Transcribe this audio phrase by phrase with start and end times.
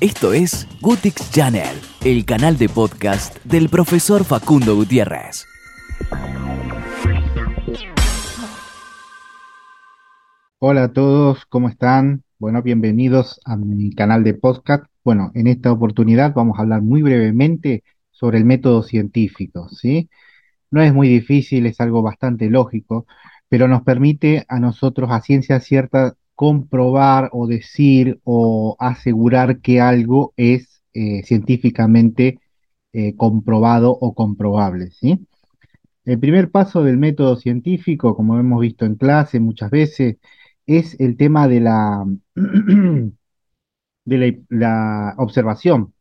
[0.00, 5.44] Esto es Gutix Channel, el canal de podcast del profesor Facundo Gutiérrez.
[10.58, 12.22] Hola a todos, ¿cómo están?
[12.38, 14.86] Bueno, bienvenidos a mi canal de podcast.
[15.04, 20.08] Bueno, en esta oportunidad vamos a hablar muy brevemente sobre el método científico, ¿sí?
[20.70, 23.06] No es muy difícil, es algo bastante lógico,
[23.50, 30.32] pero nos permite a nosotros a ciencia cierta comprobar o decir o asegurar que algo
[30.38, 32.38] es eh, científicamente
[32.94, 35.26] eh, comprobado o comprobable, ¿sí?
[36.06, 40.16] El primer paso del método científico, como hemos visto en clase muchas veces,
[40.66, 42.06] es el tema de la,
[44.06, 45.92] de la, observación,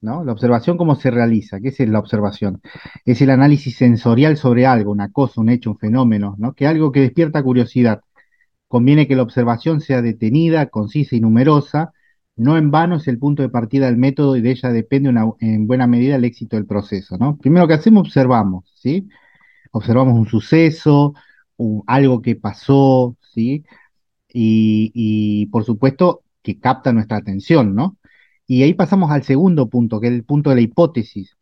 [0.00, 0.22] ¿no?
[0.24, 1.58] La observación, ¿cómo se realiza?
[1.60, 2.60] ¿Qué es la observación?
[3.04, 6.54] Es el análisis sensorial sobre algo, una cosa, un hecho, un fenómeno, ¿no?
[6.54, 8.02] Que algo que despierta curiosidad.
[8.70, 11.92] Conviene que la observación sea detenida, concisa y numerosa.
[12.36, 15.66] No en vano es el punto de partida del método y de ella depende en
[15.66, 17.18] buena medida el éxito del proceso.
[17.18, 17.36] ¿no?
[17.36, 18.72] Primero que hacemos, observamos.
[18.76, 19.08] ¿sí?
[19.72, 21.14] Observamos un suceso,
[21.88, 23.64] algo que pasó, ¿sí?
[24.32, 27.98] Y, y, por supuesto que capta nuestra atención, ¿no?
[28.46, 31.36] Y ahí pasamos al segundo punto, que es el punto de la hipótesis.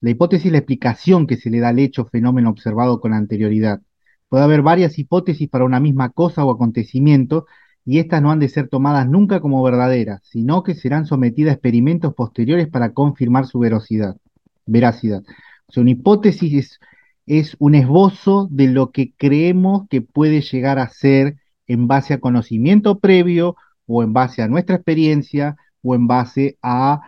[0.00, 3.80] La hipótesis es la explicación que se le da al hecho fenómeno observado con anterioridad.
[4.28, 7.46] Puede haber varias hipótesis para una misma cosa o acontecimiento,
[7.84, 11.54] y estas no han de ser tomadas nunca como verdaderas, sino que serán sometidas a
[11.54, 14.16] experimentos posteriores para confirmar su veracidad.
[14.66, 15.22] veracidad.
[15.76, 16.80] Una hipótesis es,
[17.26, 22.20] es un esbozo de lo que creemos que puede llegar a ser en base a
[22.20, 23.56] conocimiento previo
[23.86, 27.00] o en base a nuestra experiencia o en base a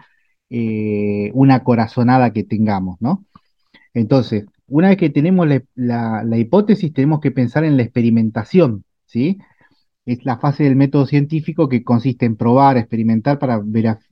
[0.50, 3.24] eh, una corazonada que tengamos, ¿no?
[3.94, 9.38] Entonces, una vez que tenemos la, hipótesis, tenemos que pensar en la experimentación, ¿sí?
[10.06, 13.60] Es la fase del método científico que consiste en probar, experimentar para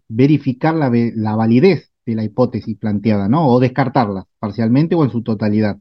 [0.08, 3.48] verificar la, la, validez de la hipótesis planteada, ¿no?
[3.48, 5.78] O descartarla parcialmente o en su totalidad,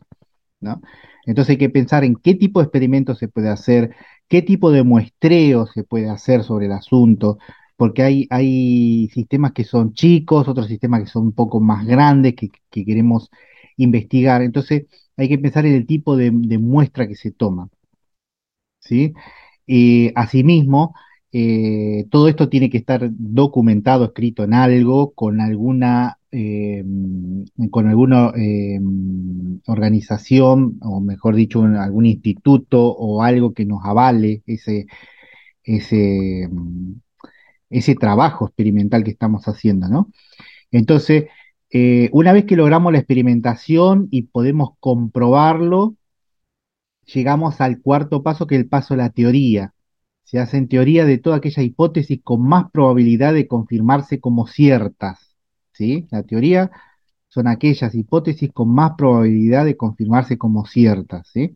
[0.61, 0.81] ¿no?
[1.25, 3.95] Entonces hay que pensar en qué tipo de experimento se puede hacer,
[4.27, 7.39] qué tipo de muestreo se puede hacer sobre el asunto,
[7.75, 12.35] porque hay, hay sistemas que son chicos, otros sistemas que son un poco más grandes,
[12.35, 13.29] que, que queremos
[13.77, 14.41] investigar.
[14.41, 14.85] Entonces
[15.17, 17.69] hay que pensar en el tipo de, muestra que se toma.
[18.79, 19.13] ¿sí?
[20.15, 20.93] asimismo,
[21.31, 26.83] eh, todo esto tiene que estar documentado, escrito en algo, con alguna, eh,
[27.71, 28.79] con alguna eh,
[29.67, 34.87] organización, o mejor dicho, algún instituto o algo que nos avale ese,
[35.63, 36.49] ese,
[37.69, 40.09] ese trabajo experimental que estamos haciendo, ¿no?
[40.71, 41.25] Entonces,
[41.69, 45.95] eh, una vez que logramos la experimentación y podemos comprobarlo,
[47.05, 49.73] llegamos al cuarto paso, que es el paso de la teoría.
[50.23, 55.35] Se hace en teoría de toda aquella hipótesis con más probabilidad de confirmarse como ciertas.
[55.71, 56.07] ¿sí?
[56.11, 56.71] La teoría
[57.29, 61.29] son aquellas hipótesis con más probabilidad de confirmarse como ciertas.
[61.33, 61.55] ¿sí?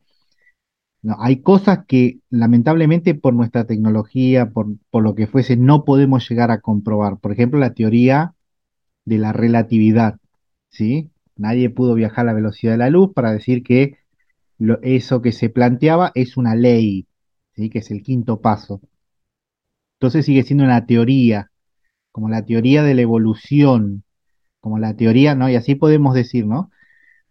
[1.02, 6.28] No, hay cosas que lamentablemente por nuestra tecnología, por, por lo que fuese, no podemos
[6.30, 7.18] llegar a comprobar.
[7.20, 8.36] Por ejemplo, la teoría
[9.06, 10.18] de la relatividad,
[10.70, 11.12] ¿sí?
[11.36, 13.98] Nadie pudo viajar a la velocidad de la luz para decir que
[14.84, 17.08] eso que se planteaba es una ley,
[17.56, 17.70] ¿sí?
[17.70, 18.82] Que es el quinto paso.
[20.00, 21.52] Entonces sigue siendo una teoría,
[22.12, 24.04] como la teoría de la evolución,
[24.60, 25.50] como la teoría, ¿no?
[25.50, 26.72] Y así podemos decir, ¿no?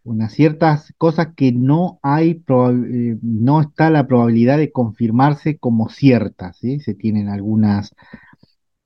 [0.02, 6.58] Unas ciertas cosas que no hay, eh, no está la probabilidad de confirmarse como ciertas,
[6.58, 6.80] ¿sí?
[6.80, 7.94] Se tienen algunas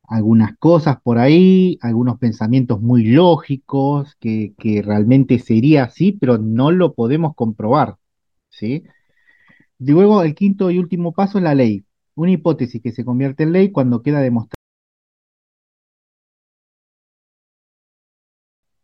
[0.09, 4.55] algunas cosas por ahí, algunos pensamientos muy lógicos, que,
[4.85, 7.97] realmente sería así, pero no lo podemos comprobar,
[8.51, 8.85] ¿sí?
[9.79, 11.85] Luego, el quinto y último paso es la ley.
[12.15, 14.55] Una hipótesis que se convierte en ley cuando queda demostrada.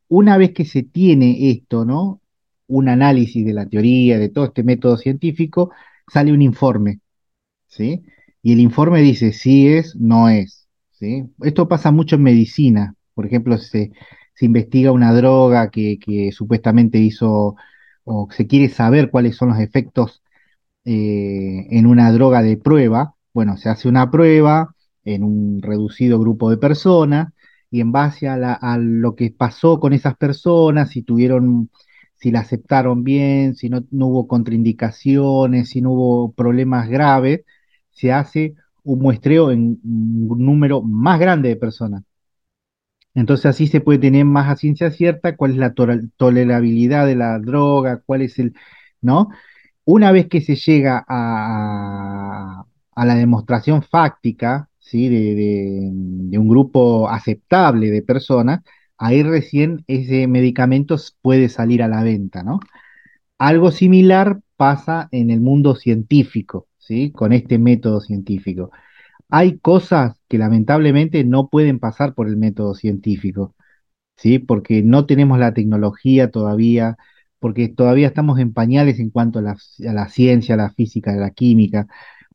[0.09, 2.21] Una vez que se tiene esto, ¿no?
[2.67, 5.71] Un análisis de la teoría, de todo este método científico,
[6.09, 7.01] sale un informe,
[7.69, 8.05] ¿sí?
[8.43, 10.60] Y el informe dice si es, no es
[11.43, 12.95] esto pasa mucho en medicina.
[13.15, 13.93] Por ejemplo, se,
[14.35, 17.57] se investiga una droga que, supuestamente hizo
[18.05, 20.23] o se quiere saber cuáles son los efectos
[20.85, 23.15] eh, en una droga de prueba.
[23.35, 24.75] Bueno, se hace una prueba
[25.05, 27.33] en un reducido grupo de personas
[27.71, 31.71] y en base a, lo que pasó con esas personas, si tuvieron,
[32.17, 37.43] si la aceptaron bien, si no, no hubo contraindicaciones, si no hubo problemas graves,
[37.91, 38.55] se hace
[38.85, 42.03] un muestreo en un número más grande de personas.
[43.15, 45.75] Entonces así se puede tener más a ciencia cierta cuál es la
[46.17, 48.55] tolerabilidad de la droga, cuál es el,
[49.01, 49.29] ¿no?
[49.85, 55.09] Una vez que se llega a, a la demostración fáctica, ¿sí?
[55.09, 55.35] De,
[56.31, 58.61] de, un grupo aceptable de personas,
[58.99, 62.61] ahí recién ese medicamento puede salir a la venta, ¿no?
[63.39, 67.13] Algo similar pasa en el mundo científico, ¿sí?
[67.13, 68.71] Con este método científico.
[69.31, 73.55] Hay cosas que lamentablemente no pueden pasar por el método científico,
[74.19, 74.39] ¿sí?
[74.39, 76.99] Porque no tenemos la tecnología todavía,
[77.39, 81.31] porque todavía estamos en pañales en cuanto a la, ciencia, a la física, a la
[81.31, 81.87] química.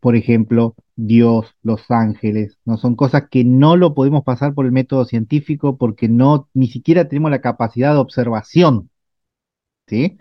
[0.02, 2.78] Por ejemplo, Dios, los ángeles, ¿no?
[2.78, 7.08] Son cosas que no lo podemos pasar por el método científico porque no, ni siquiera
[7.08, 8.90] tenemos la capacidad de observación,
[9.88, 10.18] ¿sí?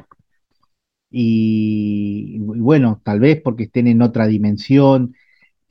[1.17, 5.15] Y, bueno, tal vez porque estén en otra dimensión,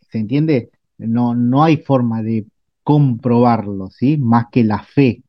[0.10, 0.72] ¿se entiende?
[0.98, 2.46] No, no hay forma de
[2.84, 4.18] comprobarlo, ¿sí?
[4.18, 5.24] Más que la fe.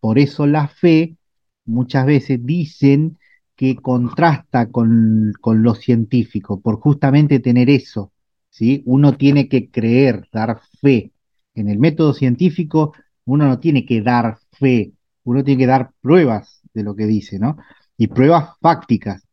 [0.00, 1.16] Por eso la fe
[1.64, 3.18] muchas veces dicen
[3.54, 8.12] que contrasta con, con lo científico, por justamente tener eso,
[8.50, 8.82] ¿sí?
[8.86, 11.12] Uno tiene que creer, dar fe.
[11.54, 12.94] En el método científico
[13.24, 14.92] uno no tiene que dar fe,
[15.24, 17.58] uno tiene que dar pruebas de lo que dice, ¿no?
[17.96, 19.25] Y pruebas fácticas,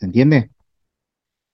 [0.00, 0.50] ¿se entiende?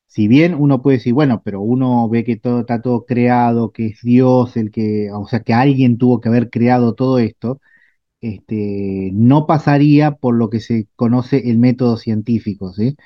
[0.08, 3.86] Si bien uno puede decir, bueno, pero uno ve que todo está todo creado, que
[3.88, 7.60] es Dios el que, o sea, que alguien tuvo que haber creado todo esto,
[8.22, 12.96] este, no pasaría por lo que se conoce el método científico, ¿sí?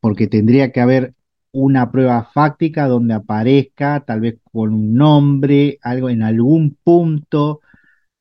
[0.00, 1.14] Porque tendría que haber
[1.52, 7.60] una prueba fáctica donde aparezca, tal vez con un nombre, algo en algún punto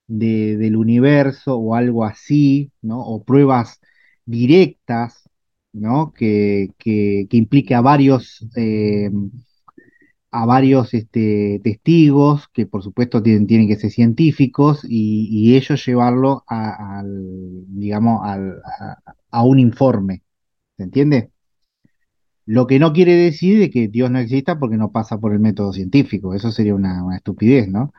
[0.08, 3.02] de- del universo o algo así, ¿no?
[3.02, 3.80] O pruebas
[4.26, 5.30] directas,
[5.74, 6.14] ¿no?
[6.14, 9.10] Que, que, que implique a varios, eh,
[10.32, 16.44] a varios este, testigos, que por supuesto tienen, tienen que ser científicos, y, ellos llevarlo
[16.48, 18.38] a- al, digamos, a,
[19.32, 20.24] a un informe,
[20.78, 21.32] ¿se entiende?
[22.46, 25.40] Lo que no quiere decir de que Dios no exista porque no pasa por el
[25.40, 27.94] método científico, eso sería una, estupidez, ¿no?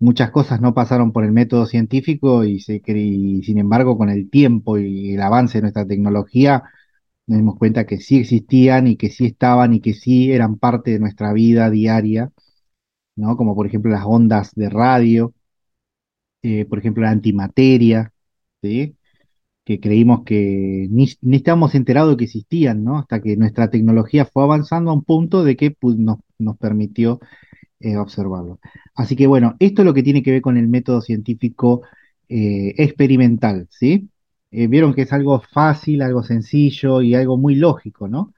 [0.00, 4.30] Muchas cosas no pasaron por el método científico y, se, y sin embargo con el
[4.30, 6.64] tiempo y el avance de nuestra tecnología
[7.28, 10.92] nos dimos cuenta que sí existían y que sí estaban y que sí eran parte
[10.92, 12.32] de nuestra vida diaria,
[13.16, 13.36] ¿no?
[13.36, 15.34] Como por ejemplo las ondas de radio,
[16.42, 18.12] eh, por ejemplo la antimateria,
[18.62, 18.96] ¿sí?
[19.64, 22.98] Que creímos que ni, ni estábamos enterados de que existían, ¿no?
[22.98, 27.20] Hasta que nuestra tecnología fue avanzando a un punto de que nos, nos permitió
[27.80, 28.60] eh, observarlo.
[28.94, 31.82] Así que bueno, esto es lo que tiene que ver con el método científico
[32.28, 34.08] eh, experimental, ¿sí?
[34.50, 38.32] Eh, vieron que es algo fácil, algo sencillo y algo muy lógico, ¿no?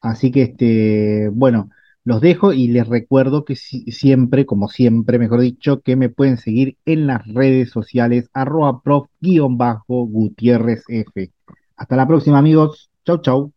[0.00, 1.70] Así que, este, bueno,
[2.04, 6.36] los dejo y les recuerdo que si- siempre, como siempre, mejor dicho, que me pueden
[6.38, 11.32] seguir en las redes sociales, arroba prof-gutiérrez F.
[11.76, 12.90] Hasta la próxima, amigos.
[13.06, 13.52] Chau, chau.